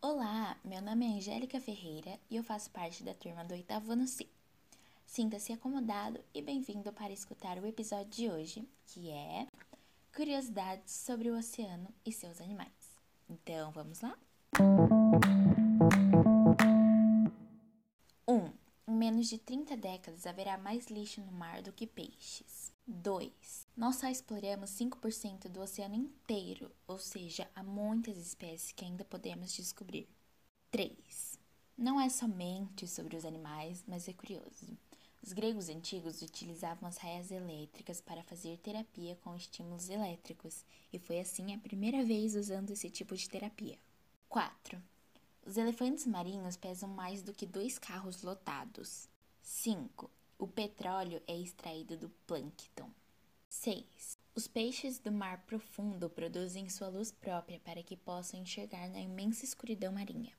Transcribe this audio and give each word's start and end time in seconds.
Olá, 0.00 0.56
meu 0.64 0.80
nome 0.80 1.04
é 1.04 1.16
Angélica 1.16 1.58
Ferreira 1.58 2.20
e 2.30 2.36
eu 2.36 2.44
faço 2.44 2.70
parte 2.70 3.02
da 3.02 3.12
turma 3.12 3.44
do 3.44 3.52
oitavo 3.52 3.90
ano 3.90 4.06
C. 4.06 4.28
Sinta-se 5.04 5.52
acomodado 5.52 6.20
e 6.32 6.40
bem-vindo 6.40 6.92
para 6.92 7.12
escutar 7.12 7.58
o 7.58 7.66
episódio 7.66 8.06
de 8.06 8.30
hoje, 8.30 8.68
que 8.86 9.10
é 9.10 9.48
Curiosidades 10.14 10.94
sobre 10.94 11.30
o 11.30 11.36
oceano 11.36 11.88
e 12.06 12.12
seus 12.12 12.40
animais. 12.40 12.96
Então, 13.28 13.72
vamos 13.72 14.00
lá? 14.00 14.16
1. 14.60 15.67
Menos 19.18 19.30
de 19.30 19.38
30 19.38 19.76
décadas 19.76 20.26
haverá 20.28 20.56
mais 20.56 20.86
lixo 20.86 21.20
no 21.20 21.32
mar 21.32 21.60
do 21.60 21.72
que 21.72 21.88
peixes. 21.88 22.72
2. 22.86 23.66
Nós 23.76 23.96
só 23.96 24.06
exploramos 24.06 24.70
5% 24.70 25.48
do 25.48 25.60
oceano 25.60 25.96
inteiro, 25.96 26.70
ou 26.86 26.98
seja, 26.98 27.50
há 27.52 27.64
muitas 27.64 28.16
espécies 28.16 28.70
que 28.70 28.84
ainda 28.84 29.04
podemos 29.04 29.52
descobrir. 29.52 30.08
3. 30.70 31.36
Não 31.76 32.00
é 32.00 32.08
somente 32.08 32.86
sobre 32.86 33.16
os 33.16 33.24
animais, 33.24 33.82
mas 33.88 34.08
é 34.08 34.12
curioso. 34.12 34.78
Os 35.20 35.32
gregos 35.32 35.68
antigos 35.68 36.22
utilizavam 36.22 36.88
as 36.88 36.98
raias 36.98 37.32
elétricas 37.32 38.00
para 38.00 38.22
fazer 38.22 38.56
terapia 38.58 39.16
com 39.16 39.34
estímulos 39.34 39.90
elétricos, 39.90 40.64
e 40.92 40.98
foi 41.00 41.18
assim 41.18 41.52
a 41.52 41.58
primeira 41.58 42.04
vez 42.04 42.36
usando 42.36 42.70
esse 42.70 42.88
tipo 42.88 43.16
de 43.16 43.28
terapia. 43.28 43.80
4. 44.28 44.80
Os 45.48 45.56
elefantes 45.56 46.04
marinhos 46.04 46.58
pesam 46.58 46.90
mais 46.90 47.22
do 47.22 47.32
que 47.32 47.46
dois 47.46 47.78
carros 47.78 48.22
lotados. 48.22 49.08
5. 49.40 50.10
O 50.38 50.46
petróleo 50.46 51.22
é 51.26 51.34
extraído 51.34 51.96
do 51.96 52.10
plâncton. 52.26 52.90
6. 53.48 54.18
Os 54.34 54.46
peixes 54.46 54.98
do 54.98 55.10
mar 55.10 55.42
profundo 55.46 56.10
produzem 56.10 56.68
sua 56.68 56.88
luz 56.88 57.10
própria 57.10 57.58
para 57.60 57.82
que 57.82 57.96
possam 57.96 58.38
enxergar 58.38 58.90
na 58.90 59.00
imensa 59.00 59.46
escuridão 59.46 59.90
marinha. 59.90 60.34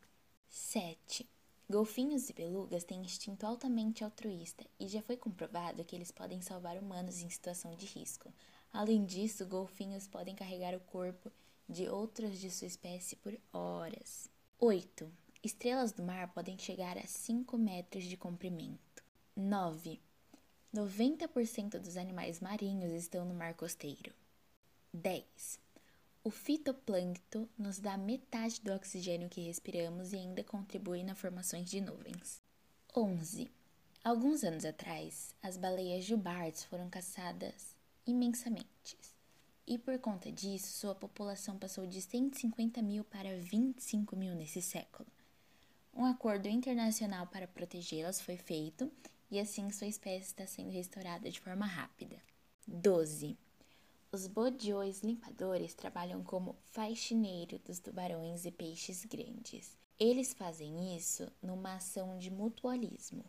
7. 0.48 1.28
Golfinhos 1.68 2.30
e 2.30 2.34
belugas 2.34 2.84
têm 2.84 3.02
instinto 3.02 3.48
altamente 3.48 4.04
altruísta 4.04 4.64
e 4.80 4.88
já 4.88 5.02
foi 5.02 5.18
comprovado 5.18 5.84
que 5.84 5.96
eles 5.96 6.12
podem 6.12 6.40
salvar 6.40 6.78
humanos 6.78 7.20
em 7.20 7.32
situação 7.32 7.74
de 7.74 7.88
risco. 7.88 8.32
Além 8.72 9.04
disso, 9.08 9.44
golfinhos 9.48 10.08
podem 10.08 10.36
carregar 10.36 10.76
o 10.76 10.80
corpo 10.82 11.32
de 11.68 11.90
outros 11.90 12.40
de 12.40 12.52
sua 12.52 12.68
espécie 12.68 13.16
por 13.16 13.36
horas. 13.52 14.30
8. 14.62 15.10
Estrelas 15.42 15.94
do 15.94 16.04
mar 16.04 16.34
podem 16.34 16.58
chegar 16.58 16.98
a 16.98 17.08
5 17.08 17.58
metros 17.58 18.04
de 18.04 18.18
comprimento. 18.18 19.02
9. 19.34 20.02
90% 20.76 21.80
dos 21.80 21.96
animais 21.96 22.42
marinhos 22.42 22.92
estão 22.92 23.24
no 23.24 23.34
mar 23.34 23.54
costeiro. 23.54 24.14
10. 24.94 25.62
O 26.26 26.30
fitoplâncton 26.30 27.48
nos 27.58 27.80
dá 27.80 27.98
metade 27.98 28.60
do 28.60 28.74
oxigênio 28.74 29.30
que 29.30 29.40
respiramos 29.40 30.12
e 30.12 30.18
ainda 30.18 30.44
contribui 30.44 31.04
na 31.04 31.16
formação 31.16 31.64
de 31.64 31.80
nuvens. 31.80 32.42
11. 32.94 33.50
Alguns 34.04 34.44
anos 34.44 34.66
atrás, 34.66 35.34
as 35.42 35.56
baleias 35.56 36.04
jubartes 36.04 36.66
foram 36.66 36.90
caçadas 36.90 37.74
imensamente. 38.06 38.98
E 39.70 39.78
por 39.78 40.00
conta 40.00 40.32
disso, 40.32 40.80
sua 40.80 40.96
população 40.96 41.56
passou 41.56 41.86
de 41.86 42.02
150 42.02 42.82
mil 42.82 43.04
para 43.04 43.38
25 43.38 44.16
mil 44.16 44.34
nesse 44.34 44.64
século. 44.64 45.08
Um 45.94 46.06
acordo 46.06 46.50
internacional 46.50 47.28
para 47.28 47.48
protegê-las 47.48 48.20
foi 48.20 48.36
feito 48.36 48.92
e 49.30 49.40
assim 49.40 49.70
sua 49.70 49.86
espécie 49.86 50.26
está 50.26 50.48
sendo 50.48 50.72
restaurada 50.72 51.30
de 51.30 51.40
forma 51.40 51.68
rápida. 51.68 52.20
12. 52.68 53.38
Os 54.12 54.26
bodiões 54.26 55.04
limpadores 55.04 55.76
trabalham 55.76 56.24
como 56.24 56.56
faxineiro 56.72 57.60
dos 57.60 57.80
tubarões 57.80 58.46
e 58.46 58.52
peixes 58.52 59.06
grandes. 59.06 59.78
Eles 60.00 60.34
fazem 60.34 60.98
isso 60.98 61.32
numa 61.44 61.76
ação 61.76 62.18
de 62.18 62.32
mutualismo. 62.32 63.24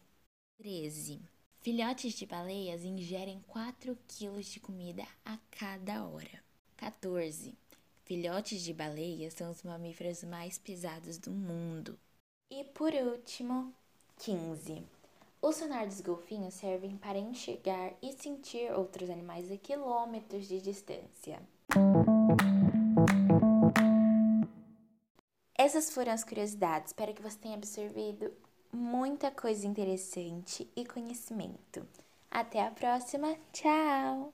13. 0.56 1.20
Filhotes 1.62 2.14
de 2.14 2.24
baleias 2.24 2.84
ingerem 2.84 3.44
4 3.46 3.94
kg 4.08 4.40
de 4.40 4.58
comida 4.58 5.06
a 5.22 5.36
cada 5.50 6.06
hora. 6.06 6.42
14. 6.78 7.54
Filhotes 8.02 8.62
de 8.62 8.72
baleias 8.72 9.34
são 9.34 9.50
os 9.50 9.62
mamíferos 9.62 10.24
mais 10.24 10.56
pesados 10.56 11.18
do 11.18 11.30
mundo. 11.30 11.98
E 12.50 12.64
por 12.64 12.94
último, 12.94 13.74
15. 14.20 14.82
Os 15.42 15.56
sonar 15.56 15.86
dos 15.86 16.00
golfinhos 16.00 16.54
servem 16.54 16.96
para 16.96 17.18
enxergar 17.18 17.92
e 18.00 18.10
sentir 18.14 18.72
outros 18.72 19.10
animais 19.10 19.52
a 19.52 19.58
quilômetros 19.58 20.48
de 20.48 20.62
distância. 20.62 21.42
Essas 25.54 25.92
foram 25.92 26.12
as 26.12 26.24
curiosidades. 26.24 26.92
Espero 26.92 27.12
que 27.12 27.20
você 27.20 27.36
tenha 27.36 27.56
absorvido 27.56 28.32
muita 28.72 29.30
coisa 29.30 29.66
interessante 29.66 30.70
e 30.76 30.84
conhecimento. 30.84 31.86
Até 32.30 32.62
a 32.62 32.70
próxima. 32.70 33.36
Tchau! 33.52 34.32